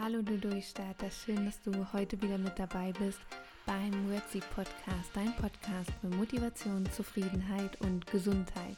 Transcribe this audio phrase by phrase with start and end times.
[0.00, 3.18] Hallo du Durchstarter, schön, dass du heute wieder mit dabei bist
[3.66, 8.76] beim Wordseed Podcast, dein Podcast für Motivation, Zufriedenheit und Gesundheit.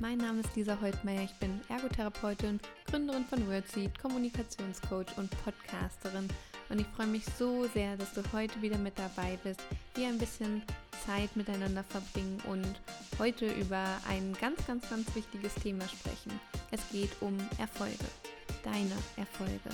[0.00, 6.28] Mein Name ist Lisa Holtmeier, ich bin Ergotherapeutin, Gründerin von Wordseed, Kommunikationscoach und Podcasterin
[6.70, 9.60] und ich freue mich so sehr, dass du heute wieder mit dabei bist,
[9.96, 10.62] wir ein bisschen
[11.04, 12.80] Zeit miteinander verbringen und
[13.18, 16.40] heute über ein ganz, ganz, ganz wichtiges Thema sprechen.
[16.70, 18.06] Es geht um Erfolge,
[18.64, 19.68] deine Erfolge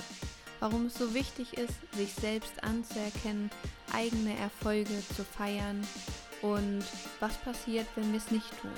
[0.61, 3.49] warum es so wichtig ist, sich selbst anzuerkennen,
[3.91, 5.85] eigene Erfolge zu feiern
[6.41, 6.83] und
[7.19, 8.71] was passiert, wenn wir es nicht tun.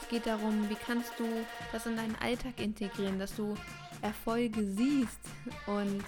[0.00, 1.24] Es geht darum, wie kannst du
[1.72, 3.54] das in deinen Alltag integrieren, dass du
[4.02, 5.18] Erfolge siehst
[5.66, 6.02] und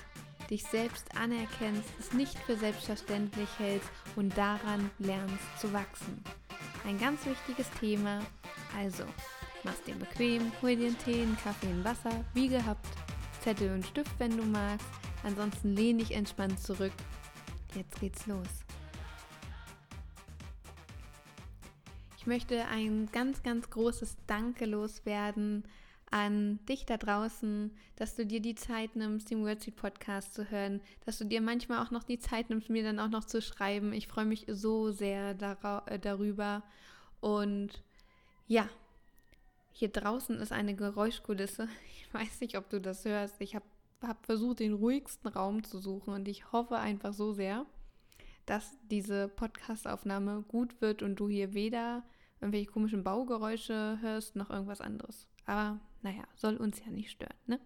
[0.50, 6.22] dich selbst anerkennst, es nicht für selbstverständlich hältst und daran lernst zu wachsen.
[6.86, 8.20] Ein ganz wichtiges Thema.
[8.76, 9.04] Also,
[9.64, 12.86] mach's dir bequem, hol dir einen Tee, einen Kaffee, ein Wasser, wie gehabt,
[13.42, 14.97] Zettel und Stift, wenn du magst
[15.28, 16.92] Ansonsten lehne ich entspannt zurück.
[17.74, 18.48] Jetzt geht's los.
[22.16, 25.64] Ich möchte ein ganz, ganz großes Danke loswerden
[26.10, 30.80] an dich da draußen, dass du dir die Zeit nimmst, den Wordsheet Podcast zu hören,
[31.04, 33.92] dass du dir manchmal auch noch die Zeit nimmst, mir dann auch noch zu schreiben.
[33.92, 36.62] Ich freue mich so sehr äh, darüber.
[37.20, 37.82] Und
[38.46, 38.66] ja,
[39.72, 41.68] hier draußen ist eine Geräuschkulisse.
[42.08, 43.34] Ich weiß nicht, ob du das hörst.
[43.38, 43.66] Ich habe
[44.02, 47.66] habe versucht, den ruhigsten Raum zu suchen und ich hoffe einfach so sehr,
[48.46, 52.04] dass diese Podcastaufnahme gut wird und du hier weder
[52.40, 55.26] irgendwelche komischen Baugeräusche hörst noch irgendwas anderes.
[55.46, 57.60] Aber naja, soll uns ja nicht stören, ne?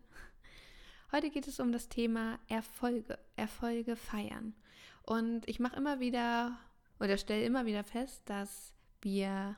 [1.12, 4.54] Heute geht es um das Thema Erfolge, Erfolge feiern.
[5.02, 6.58] Und ich mache immer wieder
[7.00, 8.72] oder stelle immer wieder fest, dass
[9.02, 9.56] wir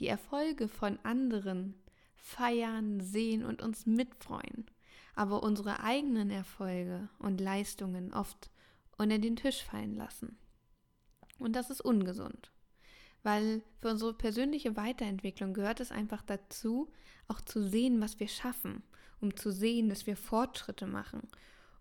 [0.00, 1.74] die Erfolge von anderen
[2.16, 4.66] feiern, sehen und uns mitfreuen
[5.16, 8.50] aber unsere eigenen Erfolge und Leistungen oft
[8.98, 10.38] unter den Tisch fallen lassen.
[11.38, 12.52] Und das ist ungesund,
[13.22, 16.92] weil für unsere persönliche Weiterentwicklung gehört es einfach dazu,
[17.28, 18.82] auch zu sehen, was wir schaffen,
[19.20, 21.22] um zu sehen, dass wir Fortschritte machen.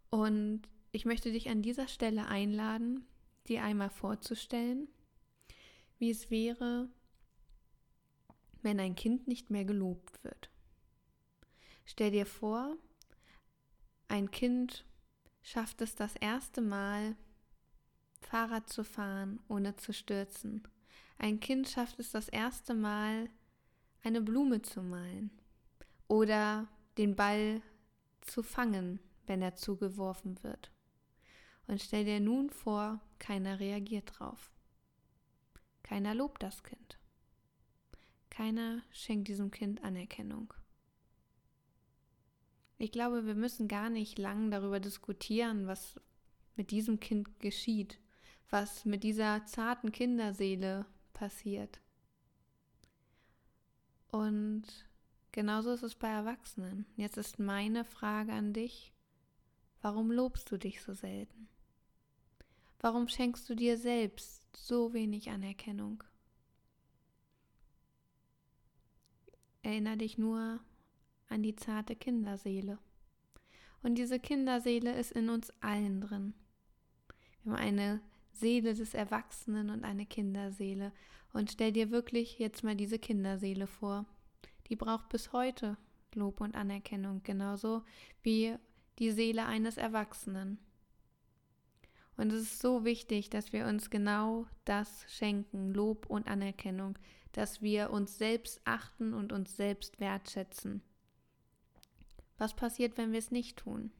[0.09, 3.05] Und ich möchte dich an dieser Stelle einladen,
[3.47, 4.87] dir einmal vorzustellen,
[5.99, 6.89] wie es wäre,
[8.61, 10.49] wenn ein Kind nicht mehr gelobt wird.
[11.85, 12.77] Stell dir vor,
[14.15, 14.85] ein Kind
[15.41, 17.17] schafft es das erste Mal,
[18.21, 20.63] Fahrrad zu fahren, ohne zu stürzen.
[21.17, 23.29] Ein Kind schafft es das erste Mal,
[24.03, 25.31] eine Blume zu malen
[26.07, 27.61] oder den Ball
[28.21, 30.71] zu fangen, wenn er zugeworfen wird.
[31.67, 34.53] Und stell dir nun vor, keiner reagiert drauf.
[35.83, 36.97] Keiner lobt das Kind.
[38.29, 40.53] Keiner schenkt diesem Kind Anerkennung.
[42.77, 45.99] Ich glaube, wir müssen gar nicht lang darüber diskutieren, was
[46.55, 47.99] mit diesem Kind geschieht,
[48.49, 51.79] was mit dieser zarten Kinderseele passiert.
[54.11, 54.63] Und
[55.31, 56.85] genauso ist es bei Erwachsenen.
[56.95, 58.93] Jetzt ist meine Frage an dich,
[59.81, 61.47] warum lobst du dich so selten?
[62.79, 66.03] Warum schenkst du dir selbst so wenig Anerkennung?
[69.63, 70.59] Erinner dich nur
[71.29, 72.77] an die zarte Kinderseele.
[73.81, 76.33] Und diese Kinderseele ist in uns allen drin.
[77.43, 80.91] Wir haben eine Seele des Erwachsenen und eine Kinderseele.
[81.33, 84.05] Und stell dir wirklich jetzt mal diese Kinderseele vor.
[84.69, 85.77] Die braucht bis heute
[86.13, 87.83] Lob und Anerkennung, genauso
[88.23, 88.55] wie
[88.99, 90.57] die Seele eines Erwachsenen.
[92.17, 96.97] Und es ist so wichtig, dass wir uns genau das schenken, Lob und Anerkennung,
[97.33, 100.81] dass wir uns selbst achten und uns selbst wertschätzen.
[102.37, 103.91] Was passiert, wenn wir es nicht tun?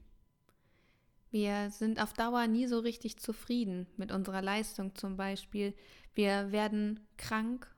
[1.30, 5.74] Wir sind auf Dauer nie so richtig zufrieden mit unserer Leistung zum Beispiel.
[6.14, 7.74] Wir werden krank,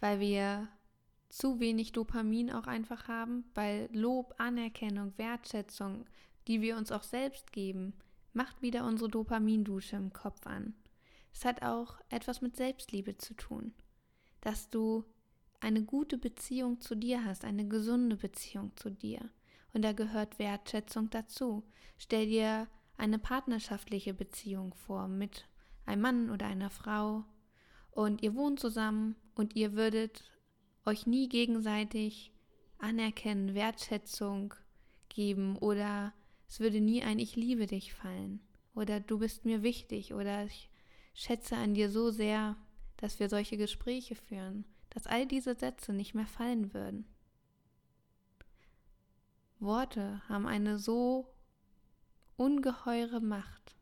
[0.00, 0.68] weil wir
[1.28, 6.06] zu wenig Dopamin auch einfach haben, weil Lob, Anerkennung, Wertschätzung,
[6.48, 7.94] die wir uns auch selbst geben,
[8.32, 10.74] macht wieder unsere Dopamindusche im Kopf an.
[11.32, 13.72] Es hat auch etwas mit Selbstliebe zu tun,
[14.40, 15.04] dass du
[15.60, 19.30] eine gute Beziehung zu dir hast, eine gesunde Beziehung zu dir
[19.72, 21.64] und da gehört Wertschätzung dazu.
[21.98, 25.46] Stell dir eine partnerschaftliche Beziehung vor mit
[25.86, 27.24] einem Mann oder einer Frau
[27.90, 30.24] und ihr wohnt zusammen und ihr würdet
[30.84, 32.32] euch nie gegenseitig
[32.78, 34.54] anerkennen, Wertschätzung
[35.08, 36.12] geben oder
[36.48, 38.40] es würde nie ein Ich liebe dich fallen
[38.74, 40.70] oder du bist mir wichtig oder ich
[41.14, 42.56] schätze an dir so sehr,
[42.96, 47.06] dass wir solche Gespräche führen, dass all diese Sätze nicht mehr fallen würden.
[49.60, 51.28] Worte haben eine so
[52.36, 53.76] ungeheure Macht.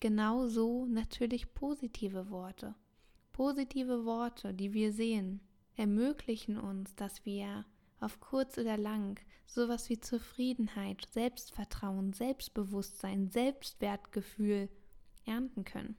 [0.00, 2.74] Genauso natürlich positive Worte.
[3.32, 5.40] Positive Worte, die wir sehen,
[5.76, 7.64] ermöglichen uns, dass wir
[8.00, 14.68] auf kurz oder lang sowas wie Zufriedenheit, Selbstvertrauen, Selbstbewusstsein, Selbstwertgefühl
[15.24, 15.96] ernten können.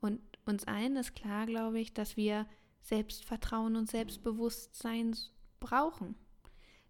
[0.00, 2.46] Und uns allen ist klar, glaube ich, dass wir
[2.82, 5.16] Selbstvertrauen und Selbstbewusstsein
[5.60, 6.16] brauchen.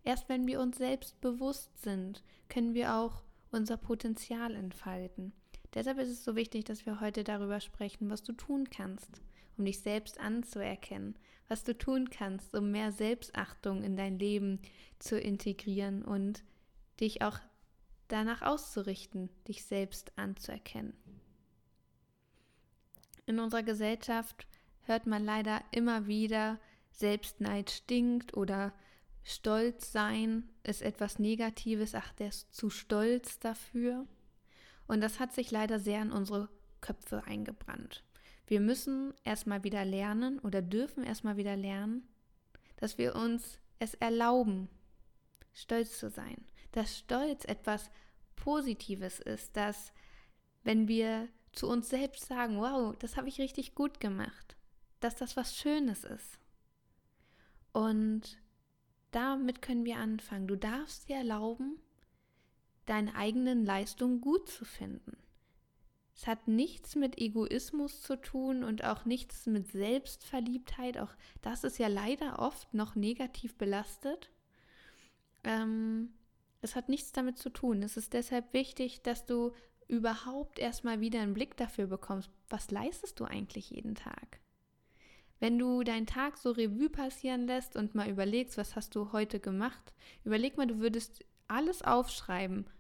[0.05, 5.33] Erst wenn wir uns selbst bewusst sind, können wir auch unser Potenzial entfalten.
[5.75, 9.23] Deshalb ist es so wichtig, dass wir heute darüber sprechen, was du tun kannst,
[9.57, 11.17] um dich selbst anzuerkennen,
[11.49, 14.61] was du tun kannst, um mehr Selbstachtung in dein Leben
[14.99, 16.45] zu integrieren und
[17.01, 17.39] dich auch
[18.09, 20.95] danach auszurichten, dich selbst anzuerkennen.
[23.25, 24.47] In unserer Gesellschaft
[24.83, 26.59] hört man leider immer wieder,
[26.91, 28.75] Selbstneid stinkt oder
[29.25, 34.07] Stolz sein ist etwas Negatives, ach, der ist zu stolz dafür.
[34.87, 36.49] Und das hat sich leider sehr in unsere
[36.81, 38.05] Köpfe eingebrannt.
[38.47, 42.07] Wir müssen erstmal wieder lernen oder dürfen erstmal wieder lernen,
[42.77, 44.69] dass wir uns es erlauben,
[45.53, 46.45] stolz zu sein.
[46.73, 47.91] Dass Stolz etwas
[48.37, 49.93] Positives ist, dass
[50.65, 54.57] wenn wir zu uns selbst sagen, wow, das habe ich richtig gut gemacht,
[55.01, 56.39] dass das was Schönes ist.
[57.73, 58.39] Und
[59.13, 60.49] damit können wir anfangen.
[60.49, 61.79] Du darfst dir erlauben,
[62.87, 65.17] deine eigenen Leistungen gut zu finden.
[66.15, 70.99] Es hat nichts mit Egoismus zu tun und auch nichts mit Selbstverliebtheit.
[70.99, 74.31] Auch das ist ja leider oft noch negativ belastet.
[75.43, 76.13] Ähm,
[76.61, 77.83] es hat nichts damit zu tun.
[77.83, 79.53] Es ist deshalb wichtig, dass du
[79.89, 84.42] überhaupt erstmal wieder einen Blick dafür bekommst, was leistest du eigentlich jeden Tag?
[85.43, 89.41] Wenn du deinen Tag so Revue passieren lässt und mal überlegst, was hast du heute
[89.41, 89.93] gemacht,
[90.23, 92.71] überleg mal, du würdest alles aufschreiben.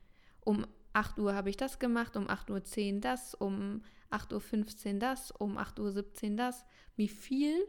[0.42, 3.82] Um 8 Uhr habe ich das gemacht, um 8.10 Uhr das, um
[4.12, 6.64] 8.15 Uhr das, um 8.17 Uhr das,
[6.94, 7.66] wie viel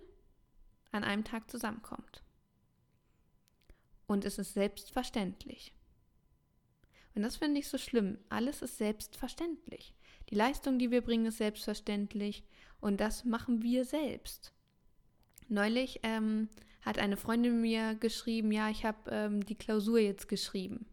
[0.91, 2.21] an einem Tag zusammenkommt.
[4.05, 5.73] Und es ist selbstverständlich.
[7.15, 8.19] Und das finde ich so schlimm.
[8.29, 9.95] Alles ist selbstverständlich.
[10.29, 12.43] Die Leistung, die wir bringen, ist selbstverständlich.
[12.79, 14.53] Und das machen wir selbst.
[15.53, 16.49] Neulich ähm,
[16.81, 20.85] hat eine Freundin mir geschrieben, ja, ich habe ähm, die Klausur jetzt geschrieben.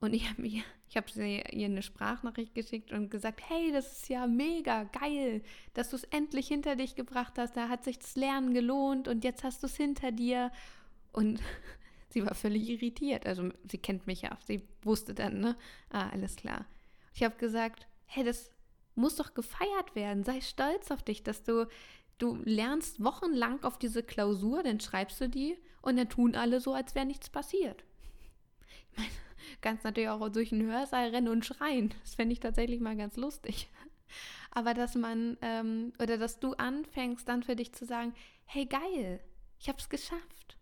[0.00, 0.42] Und ich habe
[0.94, 5.42] hab ihr eine Sprachnachricht geschickt und gesagt, hey, das ist ja mega geil,
[5.74, 7.56] dass du es endlich hinter dich gebracht hast.
[7.56, 10.50] Da hat sich das Lernen gelohnt und jetzt hast du es hinter dir.
[11.12, 11.40] Und
[12.10, 13.26] Sie war völlig irritiert.
[13.26, 14.38] Also sie kennt mich ja.
[14.46, 15.56] Sie wusste dann, ne?
[15.90, 16.66] Ah, alles klar.
[17.14, 18.50] Ich habe gesagt, hey, das
[18.94, 20.24] muss doch gefeiert werden.
[20.24, 21.68] Sei stolz auf dich, dass du,
[22.18, 26.74] du lernst wochenlang auf diese Klausur, dann schreibst du die und dann tun alle so,
[26.74, 27.84] als wäre nichts passiert.
[28.92, 29.10] Ich meine,
[29.60, 31.94] kannst natürlich auch durch den Hörsaal rennen und schreien.
[32.02, 33.68] Das fände ich tatsächlich mal ganz lustig.
[34.50, 38.14] Aber dass man, ähm, oder dass du anfängst, dann für dich zu sagen,
[38.46, 39.20] hey geil,
[39.58, 40.56] ich habe es geschafft.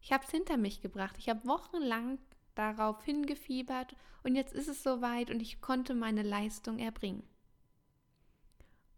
[0.00, 1.16] Ich habe es hinter mich gebracht.
[1.18, 2.18] Ich habe wochenlang
[2.54, 7.22] darauf hingefiebert und jetzt ist es soweit und ich konnte meine Leistung erbringen.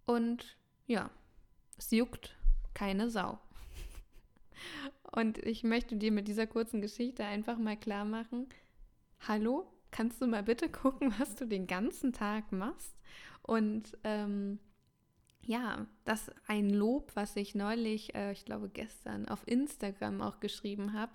[0.05, 0.57] Und
[0.87, 1.11] ja,
[1.77, 2.37] es juckt
[2.75, 3.39] keine Sau.
[5.13, 8.49] Und ich möchte dir mit dieser kurzen Geschichte einfach mal klar machen,
[9.21, 12.95] hallo, kannst du mal bitte gucken, was du den ganzen Tag machst?
[13.43, 14.59] Und ähm,
[15.43, 20.93] ja, das ein Lob, was ich neulich, äh, ich glaube gestern, auf Instagram auch geschrieben
[20.93, 21.13] habe,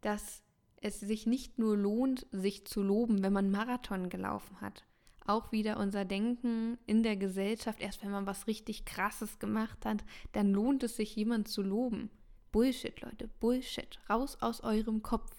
[0.00, 0.42] dass
[0.80, 4.84] es sich nicht nur lohnt, sich zu loben, wenn man Marathon gelaufen hat.
[5.28, 10.04] Auch wieder unser Denken in der Gesellschaft, erst wenn man was richtig Krasses gemacht hat,
[10.32, 12.10] dann lohnt es sich, jemand zu loben.
[12.50, 14.00] Bullshit, Leute, Bullshit.
[14.10, 15.30] Raus aus eurem Kopf.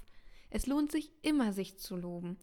[0.49, 2.37] Es lohnt sich immer, sich zu loben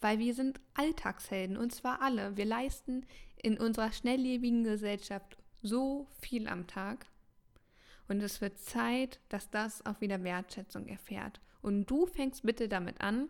[0.00, 2.36] weil wir sind Alltagshelden und zwar alle.
[2.36, 3.06] Wir leisten
[3.42, 7.06] in unserer schnelllebigen Gesellschaft so viel am Tag
[8.08, 11.40] und es wird Zeit, dass das auch wieder Wertschätzung erfährt.
[11.62, 13.28] Und du fängst bitte damit an,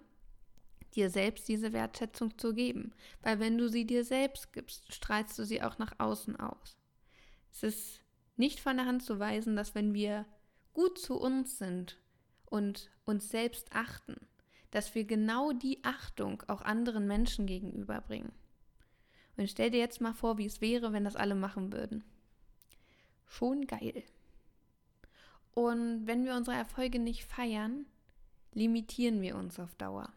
[0.90, 2.92] dir selbst diese Wertschätzung zu geben,
[3.23, 6.78] weil wenn du sie dir selbst gibst, strahlst du sie auch nach außen aus.
[7.52, 8.00] Es ist
[8.37, 10.26] nicht von der Hand zu weisen, dass wenn wir
[10.73, 11.99] gut zu uns sind
[12.47, 14.16] und uns selbst achten,
[14.70, 18.32] dass wir genau die Achtung auch anderen Menschen gegenüberbringen.
[19.37, 22.04] Und stell dir jetzt mal vor, wie es wäre, wenn das alle machen würden.
[23.26, 24.02] Schon geil.
[25.54, 27.87] Und wenn wir unsere Erfolge nicht feiern,
[28.52, 30.12] limitieren wir uns auf Dauer.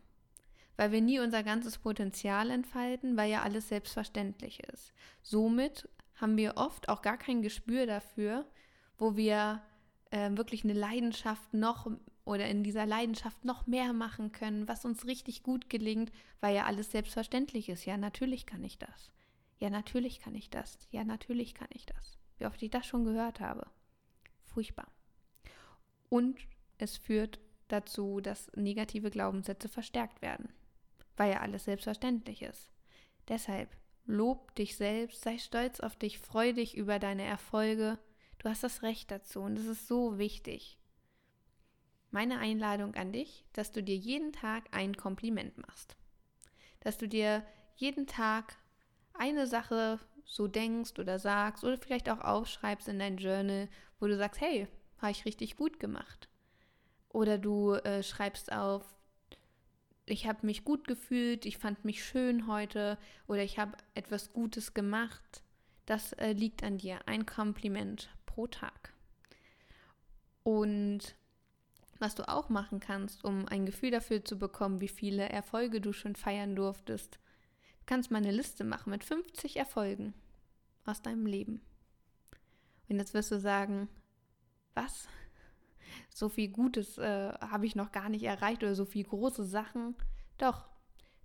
[0.75, 4.93] Weil wir nie unser ganzes Potenzial entfalten, weil ja alles selbstverständlich ist.
[5.21, 8.45] Somit haben wir oft auch gar kein Gespür dafür,
[8.97, 9.61] wo wir
[10.09, 11.87] äh, wirklich eine Leidenschaft noch
[12.25, 16.65] oder in dieser Leidenschaft noch mehr machen können, was uns richtig gut gelingt, weil ja
[16.65, 17.85] alles selbstverständlich ist.
[17.85, 19.11] Ja, natürlich kann ich das.
[19.59, 20.77] Ja, natürlich kann ich das.
[20.91, 22.17] Ja, natürlich kann ich das.
[22.37, 23.67] Wie oft ich das schon gehört habe.
[24.45, 24.87] Furchtbar.
[26.09, 26.37] Und
[26.77, 30.49] es führt dazu, dass negative Glaubenssätze verstärkt werden,
[31.17, 32.71] weil ja alles selbstverständlich ist.
[33.27, 33.69] Deshalb
[34.05, 37.99] lob dich selbst, sei stolz auf dich, freu dich über deine Erfolge.
[38.39, 40.77] Du hast das Recht dazu und das ist so wichtig.
[42.11, 45.95] Meine Einladung an dich, dass du dir jeden Tag ein Kompliment machst.
[46.81, 47.43] Dass du dir
[47.75, 48.55] jeden Tag
[49.13, 54.17] eine Sache so denkst oder sagst oder vielleicht auch aufschreibst in dein Journal, wo du
[54.17, 54.67] sagst, hey,
[54.97, 56.29] habe ich richtig gut gemacht.
[57.09, 58.92] Oder du äh, schreibst auf,
[60.05, 64.73] ich habe mich gut gefühlt, ich fand mich schön heute oder ich habe etwas Gutes
[64.73, 65.43] gemacht.
[65.85, 67.07] Das äh, liegt an dir.
[67.07, 68.93] Ein Kompliment pro Tag.
[70.43, 71.15] Und
[71.99, 75.93] was du auch machen kannst, um ein Gefühl dafür zu bekommen, wie viele Erfolge du
[75.93, 80.13] schon feiern durftest, du kannst mal eine Liste machen mit 50 Erfolgen
[80.85, 81.61] aus deinem Leben.
[82.89, 83.87] Und jetzt wirst du sagen,
[84.73, 85.07] was?
[86.09, 89.95] So viel Gutes äh, habe ich noch gar nicht erreicht oder so viel große Sachen.
[90.37, 90.65] Doch,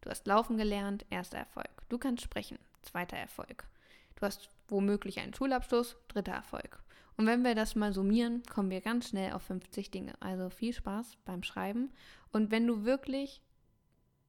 [0.01, 1.71] du hast laufen gelernt, erster Erfolg.
[1.89, 3.67] Du kannst sprechen, zweiter Erfolg.
[4.17, 6.83] Du hast womöglich einen Schulabschluss, dritter Erfolg.
[7.17, 10.13] Und wenn wir das mal summieren, kommen wir ganz schnell auf 50 Dinge.
[10.21, 11.91] Also viel Spaß beim Schreiben.
[12.33, 13.43] Und wenn du wirklich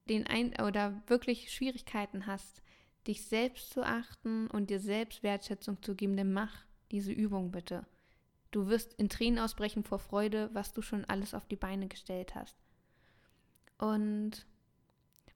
[0.10, 2.64] den ein oder wirklich Schwierigkeiten hast,
[3.08, 7.86] dich selbst zu achten und dir selbst Wertschätzung zu geben, dann mach diese Übung bitte.
[8.52, 12.36] Du wirst in Tränen ausbrechen vor Freude, was du schon alles auf die Beine gestellt
[12.36, 12.58] hast.
[13.78, 14.46] Und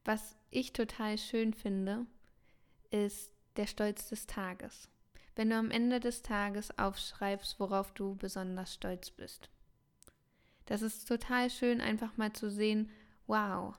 [0.04, 2.06] was ich total schön finde,
[2.90, 4.90] ist der Stolz des Tages.
[5.36, 9.50] Wenn du am Ende des Tages aufschreibst, worauf du besonders stolz bist.
[10.66, 12.90] Das ist total schön, einfach mal zu sehen,
[13.28, 13.76] wow,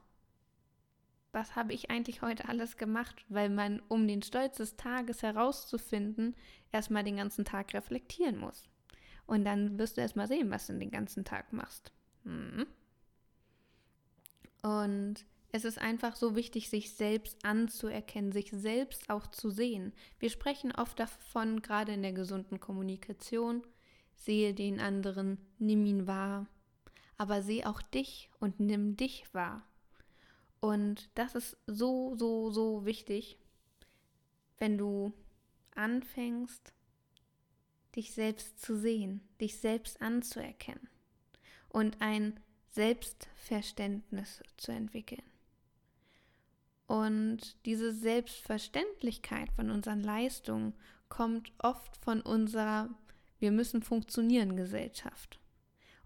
[1.32, 3.24] was habe ich eigentlich heute alles gemacht?
[3.28, 6.36] Weil man, um den Stolz des Tages herauszufinden,
[6.72, 8.68] erstmal den ganzen Tag reflektieren muss.
[9.26, 11.92] Und dann wirst du erst mal sehen, was du den ganzen Tag machst.
[12.24, 12.66] Mhm.
[14.62, 19.92] Und es ist einfach so wichtig, sich selbst anzuerkennen, sich selbst auch zu sehen.
[20.18, 23.62] Wir sprechen oft davon, gerade in der gesunden Kommunikation,
[24.16, 26.46] sehe den anderen, nimm ihn wahr,
[27.18, 29.66] aber sehe auch dich und nimm dich wahr.
[30.60, 33.38] Und das ist so, so, so wichtig,
[34.58, 35.12] wenn du
[35.74, 36.72] anfängst,
[37.96, 40.88] dich selbst zu sehen, dich selbst anzuerkennen
[41.68, 45.22] und ein Selbstverständnis zu entwickeln.
[46.86, 50.74] Und diese Selbstverständlichkeit von unseren Leistungen
[51.08, 52.90] kommt oft von unserer
[53.38, 55.38] Wir müssen funktionieren Gesellschaft.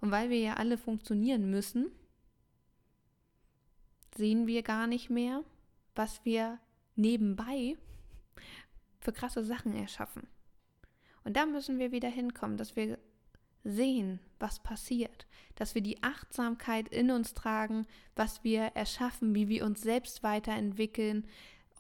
[0.01, 1.91] Und weil wir ja alle funktionieren müssen,
[4.17, 5.45] sehen wir gar nicht mehr,
[5.95, 6.59] was wir
[6.97, 7.77] nebenbei
[9.01, 10.27] für krasse Sachen erschaffen.
[11.29, 12.99] Und da müssen wir wieder hinkommen, dass wir
[13.63, 19.67] sehen, was passiert, dass wir die Achtsamkeit in uns tragen, was wir erschaffen, wie wir
[19.67, 21.27] uns selbst weiterentwickeln.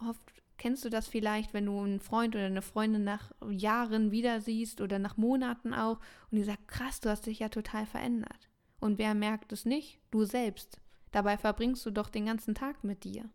[0.07, 0.21] Oft
[0.59, 4.83] kennst du das vielleicht, wenn du einen Freund oder eine Freundin nach Jahren wieder siehst
[4.83, 5.99] oder nach Monaten auch
[6.31, 8.51] und die sagt, krass, du hast dich ja total verändert.
[8.81, 9.99] Und wer merkt es nicht?
[10.11, 10.79] Du selbst.
[11.11, 13.31] Dabei verbringst du doch den ganzen Tag mit dir.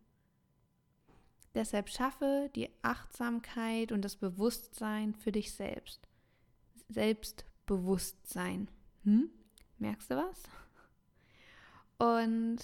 [1.55, 6.07] Deshalb schaffe die Achtsamkeit und das Bewusstsein für dich selbst.
[6.89, 8.69] Selbstbewusstsein.
[9.03, 9.29] Hm?
[9.77, 10.43] Merkst du was?
[11.97, 12.57] Und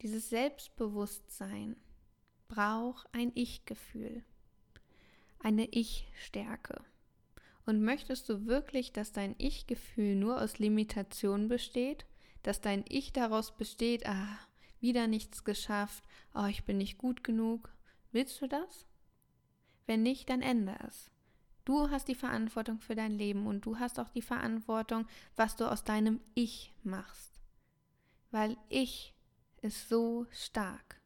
[0.00, 1.76] dieses Selbstbewusstsein
[2.48, 4.24] braucht ein Ich-Gefühl,
[5.38, 6.82] eine Ich-Stärke.
[7.66, 12.06] Und möchtest du wirklich, dass dein Ich-Gefühl nur aus Limitation besteht,
[12.42, 14.38] dass dein Ich daraus besteht, ah,
[14.80, 16.02] wieder nichts geschafft,
[16.34, 17.70] oh, ich bin nicht gut genug,
[18.12, 18.86] Willst du das?
[19.86, 21.10] Wenn nicht, dann ändere es.
[21.64, 25.70] Du hast die Verantwortung für dein Leben und du hast auch die Verantwortung, was du
[25.70, 27.40] aus deinem Ich machst.
[28.30, 29.14] Weil Ich
[29.60, 31.00] ist so stark.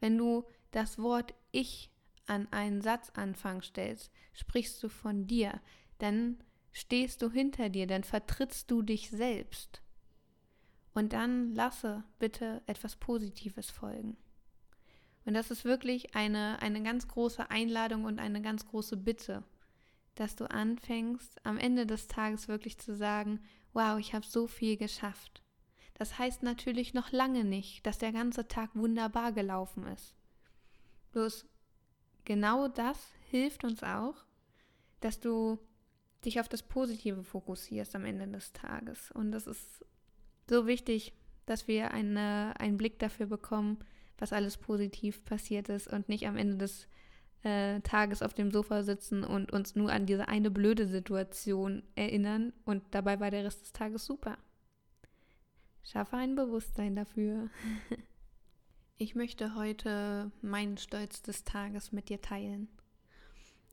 [0.00, 1.90] Wenn du das Wort Ich
[2.26, 5.60] an einen Satzanfang stellst, sprichst du von dir,
[5.98, 9.82] dann stehst du hinter dir, dann vertrittst du dich selbst.
[10.94, 14.16] Und dann lasse bitte etwas Positives folgen.
[15.24, 19.42] Und das ist wirklich eine, eine ganz große Einladung und eine ganz große Bitte,
[20.14, 23.40] dass du anfängst, am Ende des Tages wirklich zu sagen,
[23.72, 25.42] wow, ich habe so viel geschafft.
[25.94, 30.14] Das heißt natürlich noch lange nicht, dass der ganze Tag wunderbar gelaufen ist.
[31.12, 31.46] Bloß
[32.24, 32.98] genau das
[33.30, 34.14] hilft uns auch,
[35.00, 35.58] dass du
[36.24, 39.10] dich auf das Positive fokussierst am Ende des Tages.
[39.12, 39.84] Und das ist
[40.48, 41.12] so wichtig,
[41.46, 43.78] dass wir eine, einen Blick dafür bekommen,
[44.18, 46.88] was alles positiv passiert ist und nicht am Ende des
[47.42, 52.52] äh, Tages auf dem Sofa sitzen und uns nur an diese eine blöde Situation erinnern
[52.64, 54.38] und dabei war der Rest des Tages super.
[55.82, 57.50] Schaffe ein Bewusstsein dafür.
[58.96, 62.68] ich möchte heute meinen Stolz des Tages mit dir teilen,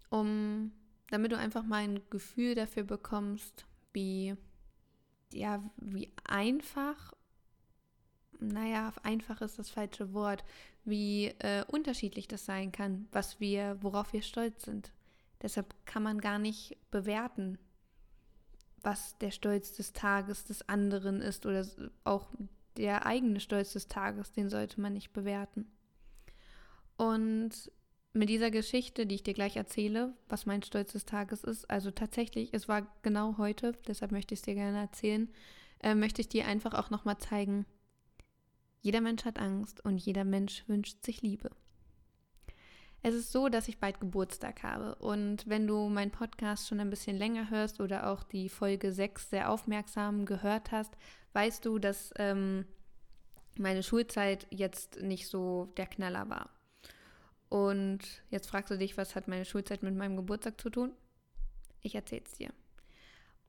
[0.09, 0.73] um
[1.09, 4.35] damit du einfach mal ein Gefühl dafür bekommst, wie
[5.33, 7.13] ja, wie einfach
[8.41, 10.43] naja, einfach ist das falsche Wort,
[10.83, 14.91] wie äh, unterschiedlich das sein kann, was wir, worauf wir stolz sind.
[15.41, 17.57] Deshalb kann man gar nicht bewerten,
[18.83, 21.65] was der Stolz des Tages des anderen ist oder
[22.03, 22.27] auch
[22.77, 25.67] der eigene Stolz des Tages, den sollte man nicht bewerten.
[26.97, 27.71] Und
[28.13, 31.91] mit dieser Geschichte, die ich dir gleich erzähle, was mein Stolz des Tages ist, also
[31.91, 35.29] tatsächlich, es war genau heute, deshalb möchte ich es dir gerne erzählen,
[35.81, 37.65] äh, möchte ich dir einfach auch nochmal zeigen,
[38.81, 41.51] jeder Mensch hat Angst und jeder Mensch wünscht sich Liebe.
[43.03, 46.91] Es ist so, dass ich bald Geburtstag habe und wenn du meinen Podcast schon ein
[46.91, 50.95] bisschen länger hörst oder auch die Folge 6 sehr aufmerksam gehört hast,
[51.33, 52.65] weißt du, dass ähm,
[53.57, 56.49] meine Schulzeit jetzt nicht so der Knaller war.
[57.49, 60.93] Und jetzt fragst du dich, was hat meine Schulzeit mit meinem Geburtstag zu tun?
[61.81, 62.53] Ich erzähl's dir.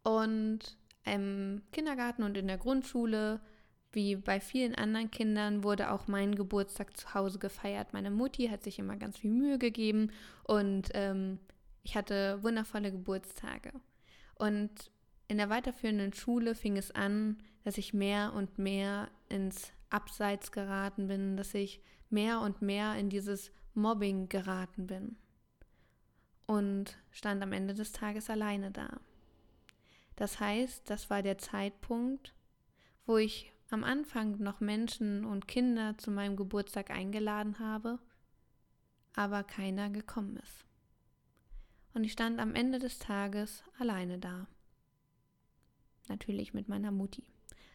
[0.03, 3.41] Und im Kindergarten und in der Grundschule
[3.93, 7.93] wie bei vielen anderen Kindern wurde auch mein Geburtstag zu Hause gefeiert.
[7.93, 10.11] Meine Mutti hat sich immer ganz viel Mühe gegeben
[10.45, 11.39] und ähm,
[11.83, 13.73] ich hatte wundervolle Geburtstage.
[14.35, 14.71] Und
[15.29, 21.07] in der weiterführenden Schule fing es an, dass ich mehr und mehr ins Abseits geraten
[21.07, 21.81] bin, dass ich
[22.11, 25.17] mehr und mehr in dieses Mobbing geraten bin
[26.47, 29.01] und stand am Ende des Tages alleine da.
[30.17, 32.35] Das heißt, das war der Zeitpunkt,
[33.07, 37.99] wo ich am Anfang noch Menschen und Kinder zu meinem Geburtstag eingeladen habe,
[39.15, 40.65] aber keiner gekommen ist.
[41.95, 44.47] Und ich stand am Ende des Tages alleine da.
[46.09, 47.25] Natürlich mit meiner Mutti.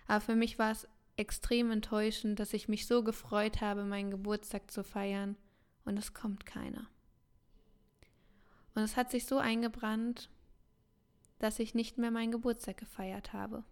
[0.08, 4.72] Aber für mich war es extrem enttäuschend, dass ich mich so gefreut habe, meinen Geburtstag
[4.72, 5.36] zu feiern
[5.86, 6.88] und es kommt keiner.
[8.76, 10.30] Und es hat sich so eingebrannt,
[11.40, 13.64] dass ich nicht mehr meinen Geburtstag gefeiert habe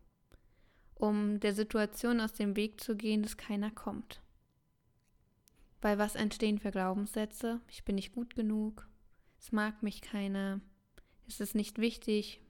[0.96, 4.22] um der Situation aus dem Weg zu gehen, dass keiner kommt.
[5.82, 7.62] Weil was entstehen für Glaubenssätze?
[7.70, 8.88] Ich bin nicht gut genug,
[9.40, 10.60] es mag mich keiner,
[11.28, 12.42] es ist nicht wichtig,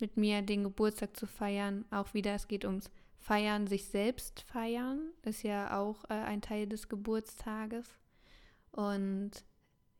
[0.00, 1.84] mit mir den Geburtstag zu feiern.
[1.90, 6.66] Auch wieder, es geht ums Feiern, sich selbst feiern, ist ja auch äh, ein Teil
[6.66, 7.86] des Geburtstages.
[8.72, 9.32] Und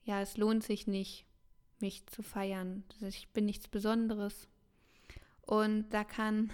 [0.04, 1.26] ja, es lohnt sich nicht,
[1.80, 2.84] mich zu feiern.
[3.02, 4.48] Ich bin nichts Besonderes.
[5.42, 6.50] Und da kann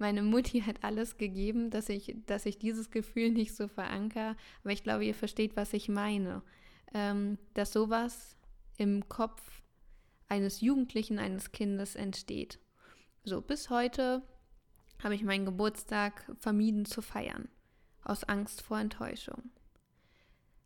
[0.00, 4.36] meine Mutti hat alles gegeben, dass ich, dass ich dieses Gefühl nicht so verankere.
[4.62, 6.42] Aber ich glaube, ihr versteht, was ich meine.
[6.92, 8.36] Ähm, dass sowas
[8.76, 9.62] im Kopf
[10.28, 12.58] eines Jugendlichen, eines Kindes entsteht.
[13.24, 14.22] So, bis heute
[15.02, 17.48] habe ich meinen Geburtstag vermieden zu feiern,
[18.02, 19.50] aus Angst vor Enttäuschung.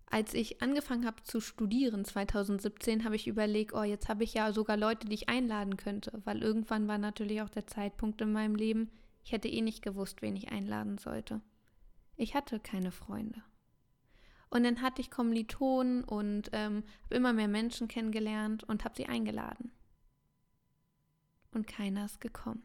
[0.06, 4.52] Als ich angefangen habe zu studieren 2017, habe ich überlegt, oh, jetzt habe ich ja
[4.52, 8.54] sogar Leute, die ich einladen könnte, weil irgendwann war natürlich auch der Zeitpunkt in meinem
[8.54, 8.90] Leben,
[9.24, 11.40] ich hätte eh nicht gewusst, wen ich einladen sollte.
[12.16, 13.42] Ich hatte keine Freunde.
[14.50, 19.06] Und dann hatte ich Kommilitonen und ähm, habe immer mehr Menschen kennengelernt und habe sie
[19.06, 19.72] eingeladen.
[21.52, 22.62] Und keiner ist gekommen.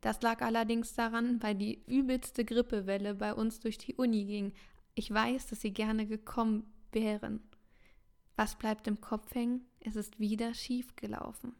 [0.00, 4.52] Das lag allerdings daran, weil die übelste Grippewelle bei uns durch die Uni ging.
[4.94, 7.40] Ich weiß, dass sie gerne gekommen wären.
[8.34, 9.66] Was bleibt im Kopf hängen?
[9.80, 11.54] Es ist wieder schief gelaufen.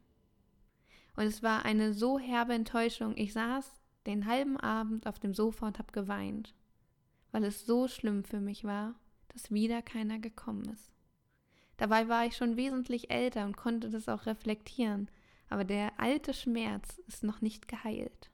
[1.15, 3.17] Und es war eine so herbe Enttäuschung.
[3.17, 6.55] Ich saß den halben Abend auf dem Sofa und habe geweint,
[7.31, 8.95] weil es so schlimm für mich war,
[9.29, 10.91] dass wieder keiner gekommen ist.
[11.77, 15.11] Dabei war ich schon wesentlich älter und konnte das auch reflektieren,
[15.49, 18.31] aber der alte Schmerz ist noch nicht geheilt.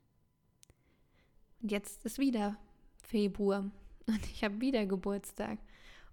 [1.62, 2.57] Und jetzt ist wieder
[3.02, 3.70] Februar
[4.07, 5.59] und ich habe wieder Geburtstag.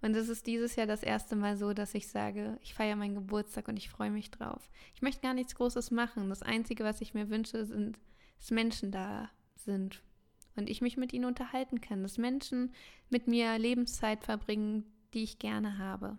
[0.02, 3.14] Und es ist dieses Jahr das erste Mal so, dass ich sage, ich feiere meinen
[3.14, 4.68] Geburtstag und ich freue mich drauf.
[4.94, 6.28] Ich möchte gar nichts Großes machen.
[6.28, 7.98] Das Einzige, was ich mir wünsche, sind,
[8.38, 10.02] dass Menschen da sind
[10.56, 12.72] und ich mich mit ihnen unterhalten kann, dass Menschen
[13.10, 16.18] mit mir Lebenszeit verbringen, die ich gerne habe.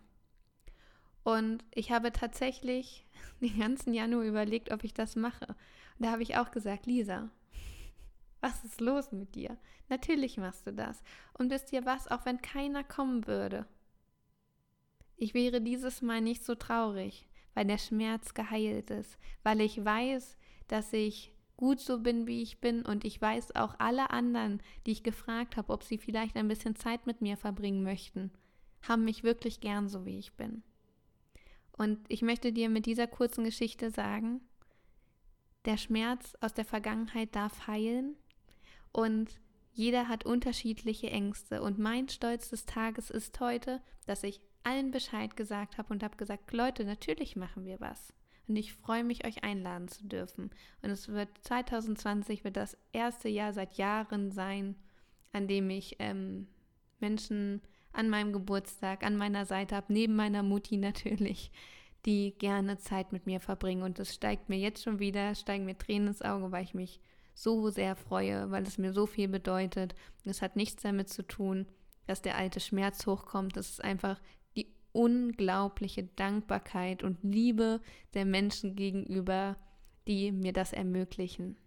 [1.24, 3.06] Und ich habe tatsächlich
[3.42, 5.48] den ganzen Januar überlegt, ob ich das mache.
[5.48, 7.30] Und da habe ich auch gesagt, Lisa,
[8.42, 9.58] was ist los mit dir?
[9.90, 11.04] Natürlich machst du das.
[11.34, 13.66] Und wisst ihr was, auch wenn keiner kommen würde,
[15.18, 20.38] ich wäre dieses Mal nicht so traurig, weil der Schmerz geheilt ist, weil ich weiß,
[20.68, 22.84] dass ich gut so bin, wie ich bin.
[22.84, 26.76] Und ich weiß auch alle anderen, die ich gefragt habe, ob sie vielleicht ein bisschen
[26.76, 28.32] Zeit mit mir verbringen möchten,
[28.88, 30.64] haben mich wirklich gern so, wie ich bin.
[31.78, 34.42] Und ich möchte dir mit dieser kurzen Geschichte sagen,
[35.66, 38.16] der Schmerz aus der Vergangenheit darf heilen
[38.92, 39.40] und
[39.74, 41.62] jeder hat unterschiedliche Ängste.
[41.62, 46.18] Und mein Stolz des Tages ist heute, dass ich allen Bescheid gesagt habe und habe
[46.18, 48.12] gesagt, Leute, natürlich machen wir was.
[48.48, 50.52] Und ich freue mich, euch einladen zu dürfen.
[50.82, 54.76] Und es wird 2020 wird das erste Jahr seit Jahren sein,
[55.34, 56.48] an dem ich ähm,
[57.00, 61.52] Menschen an meinem Geburtstag an meiner Seite habe, neben meiner Mutti natürlich,
[62.06, 63.84] die gerne Zeit mit mir verbringen.
[63.84, 67.02] Und es steigt mir jetzt schon wieder, steigen mir Tränen ins Auge, weil ich mich
[67.34, 69.94] so sehr freue, weil es mir so viel bedeutet.
[70.24, 71.68] Es hat nichts damit zu tun,
[72.06, 73.58] dass der alte Schmerz hochkommt.
[73.58, 74.20] Es ist einfach
[74.92, 77.82] unglaubliche Dankbarkeit und Liebe
[78.14, 79.58] der Menschen gegenüber,
[80.08, 81.58] die mir das ermöglichen.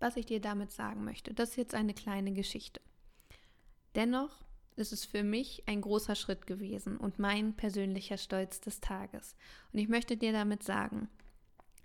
[0.00, 2.80] Was ich dir damit sagen möchte, das ist jetzt eine kleine Geschichte.
[3.94, 4.44] Dennoch
[4.76, 9.34] ist es für mich ein großer Schritt gewesen und mein persönlicher Stolz des Tages.
[9.72, 11.08] Und ich möchte dir damit sagen,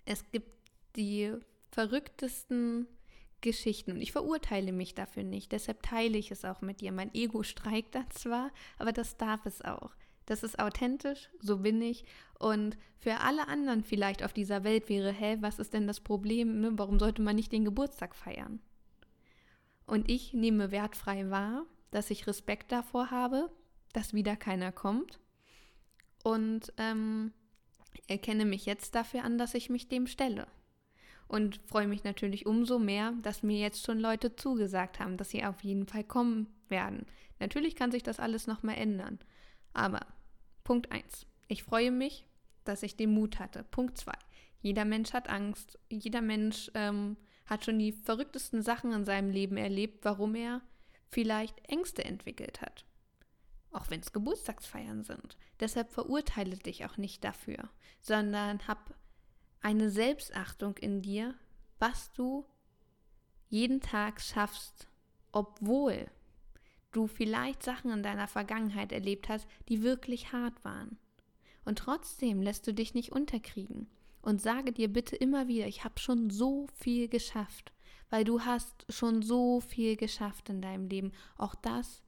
[0.05, 0.51] es gibt
[0.95, 1.33] die
[1.71, 2.87] verrücktesten
[3.43, 5.51] Geschichten und ich verurteile mich dafür nicht.
[5.51, 6.91] Deshalb teile ich es auch mit dir.
[6.91, 9.91] Mein Ego streikt da zwar, aber das darf es auch.
[10.25, 12.05] Das ist authentisch, so bin ich.
[12.39, 16.61] Und für alle anderen vielleicht auf dieser Welt wäre, hä, was ist denn das Problem?
[16.61, 16.71] Ne?
[16.75, 18.59] Warum sollte man nicht den Geburtstag feiern?
[19.85, 23.51] Und ich nehme wertfrei wahr, dass ich Respekt davor habe,
[23.91, 25.19] dass wieder keiner kommt
[26.23, 27.33] und ähm,
[28.07, 30.47] erkenne mich jetzt dafür an, dass ich mich dem stelle.
[31.27, 35.43] Und freue mich natürlich umso mehr, dass mir jetzt schon Leute zugesagt haben, dass sie
[35.43, 37.05] auf jeden Fall kommen werden.
[37.39, 39.19] Natürlich kann sich das alles nochmal ändern.
[39.73, 40.05] Aber
[40.63, 41.25] Punkt 1.
[41.47, 42.25] Ich freue mich,
[42.63, 43.63] dass ich den Mut hatte.
[43.63, 44.11] Punkt 2.
[44.61, 45.77] Jeder Mensch hat Angst.
[45.89, 50.61] Jeder Mensch ähm, hat schon die verrücktesten Sachen in seinem Leben erlebt, warum er
[51.09, 52.85] vielleicht Ängste entwickelt hat.
[53.71, 55.37] Auch wenn es Geburtstagsfeiern sind.
[55.59, 57.69] Deshalb verurteile dich auch nicht dafür,
[58.01, 58.95] sondern hab
[59.63, 61.33] eine Selbstachtung in dir,
[61.79, 62.45] was du
[63.49, 64.87] jeden Tag schaffst,
[65.31, 66.07] obwohl
[66.91, 70.97] du vielleicht Sachen in deiner Vergangenheit erlebt hast, die wirklich hart waren.
[71.65, 73.87] Und trotzdem lässt du dich nicht unterkriegen
[74.21, 77.73] und sage dir bitte immer wieder, ich habe schon so viel geschafft
[78.13, 81.13] weil du hast schon so viel geschafft in deinem Leben.
[81.35, 82.03] Auch das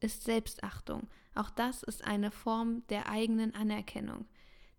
[0.00, 1.06] ist Selbstachtung.
[1.36, 4.26] Auch das ist eine Form der eigenen Anerkennung.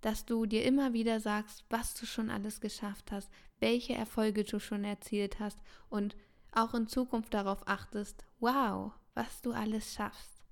[0.01, 3.29] Dass du dir immer wieder sagst, was du schon alles geschafft hast,
[3.59, 6.15] welche Erfolge du schon erzielt hast und
[6.51, 10.43] auch in Zukunft darauf achtest, wow, was du alles schaffst.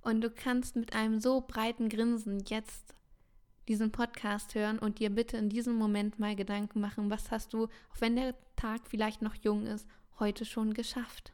[0.00, 2.94] Und du kannst mit einem so breiten Grinsen jetzt
[3.68, 7.64] diesen Podcast hören und dir bitte in diesem Moment mal Gedanken machen, was hast du,
[7.64, 9.86] auch wenn der Tag vielleicht noch jung ist,
[10.18, 11.32] heute schon geschafft?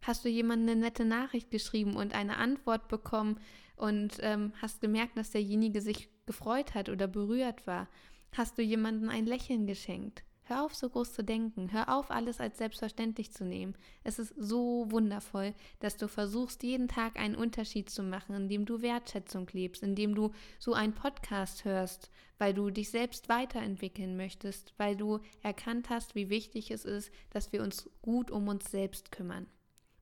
[0.00, 3.38] Hast du jemandem eine nette Nachricht geschrieben und eine Antwort bekommen
[3.76, 7.88] und ähm, hast gemerkt, dass derjenige sich gefreut hat oder berührt war?
[8.32, 10.24] Hast du jemandem ein Lächeln geschenkt?
[10.46, 11.72] Hör auf, so groß zu denken.
[11.72, 13.74] Hör auf, alles als selbstverständlich zu nehmen.
[14.02, 18.82] Es ist so wundervoll, dass du versuchst, jeden Tag einen Unterschied zu machen, indem du
[18.82, 24.96] Wertschätzung lebst, indem du so einen Podcast hörst, weil du dich selbst weiterentwickeln möchtest, weil
[24.96, 29.46] du erkannt hast, wie wichtig es ist, dass wir uns gut um uns selbst kümmern.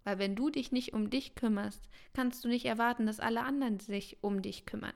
[0.02, 3.78] Weil wenn du dich nicht um dich kümmerst, kannst du nicht erwarten, dass alle anderen
[3.78, 4.94] sich um dich kümmern.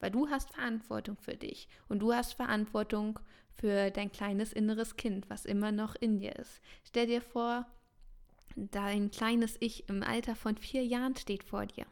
[0.00, 3.20] Weil du hast Verantwortung für dich und du hast Verantwortung
[3.52, 6.60] für dein kleines inneres Kind, was immer noch in dir ist.
[6.84, 7.66] Stell dir vor,
[8.56, 11.86] dein kleines Ich im Alter von vier Jahren steht vor dir.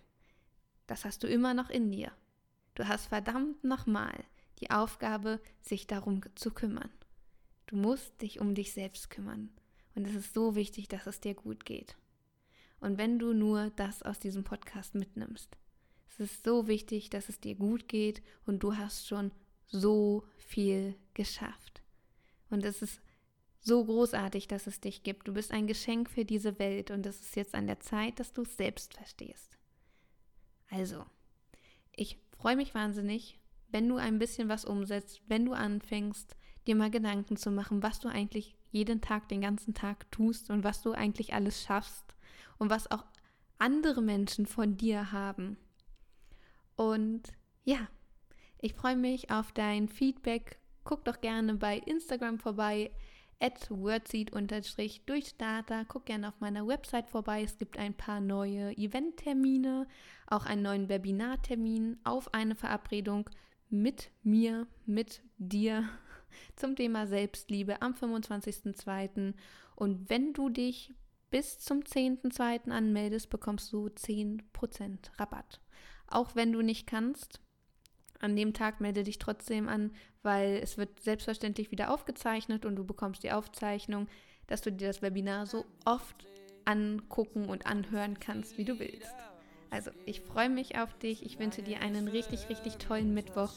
[0.86, 2.10] Das hast du immer noch in dir.
[2.74, 4.24] Du hast verdammt nochmal
[4.60, 6.90] die Aufgabe, sich darum zu kümmern.
[7.66, 9.50] Du musst dich um dich selbst kümmern.
[9.94, 11.96] Und es ist so wichtig, dass es dir gut geht.
[12.80, 15.56] Und wenn du nur das aus diesem Podcast mitnimmst,
[16.18, 19.30] es ist so wichtig, dass es dir gut geht und du hast schon
[19.66, 21.82] so viel geschafft.
[22.50, 23.00] Und es ist
[23.60, 25.28] so großartig, dass es dich gibt.
[25.28, 28.32] Du bist ein Geschenk für diese Welt und es ist jetzt an der Zeit, dass
[28.32, 29.58] du es selbst verstehst.
[30.70, 31.04] Also,
[31.92, 33.38] ich freue mich wahnsinnig,
[33.70, 38.00] wenn du ein bisschen was umsetzt, wenn du anfängst, dir mal Gedanken zu machen, was
[38.00, 42.14] du eigentlich jeden Tag, den ganzen Tag tust und was du eigentlich alles schaffst
[42.58, 43.04] und was auch
[43.58, 45.56] andere Menschen von dir haben.
[46.78, 47.32] Und
[47.64, 47.88] ja,
[48.60, 50.60] ich freue mich auf dein Feedback.
[50.84, 52.92] Guck doch gerne bei Instagram vorbei,
[53.40, 55.84] at wordseed-durchstarter.
[55.86, 57.42] Guck gerne auf meiner Website vorbei.
[57.42, 59.88] Es gibt ein paar neue Eventtermine,
[60.28, 63.28] auch einen neuen Webinartermin auf eine Verabredung
[63.68, 65.88] mit mir, mit dir
[66.54, 69.34] zum Thema Selbstliebe am 25.02.
[69.74, 70.94] Und wenn du dich
[71.30, 72.70] bis zum 10.02.
[72.70, 75.60] anmeldest, bekommst du 10% Rabatt.
[76.08, 77.40] Auch wenn du nicht kannst,
[78.20, 79.92] an dem Tag melde dich trotzdem an,
[80.22, 84.08] weil es wird selbstverständlich wieder aufgezeichnet und du bekommst die Aufzeichnung,
[84.46, 86.26] dass du dir das Webinar so oft
[86.64, 89.14] angucken und anhören kannst, wie du willst.
[89.70, 91.24] Also, ich freue mich auf dich.
[91.24, 93.52] Ich wünsche dir einen richtig, richtig tollen Mittwoch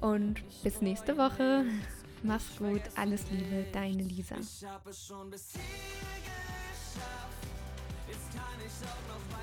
[0.00, 1.66] und bis nächste Woche.
[2.22, 4.36] Mach's gut, alles Liebe, deine Lisa.
[4.40, 7.46] Ich habe es schon bis geschafft.
[8.08, 9.33] Jetzt kann ich auch noch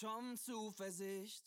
[0.00, 1.44] Schon Zuversicht.